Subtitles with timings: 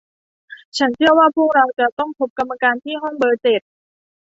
[0.77, 3.61] ฉันเชื่อว่าพวกเราจะต้องพบกรรมการที่ห้องเบอร์เจ็ด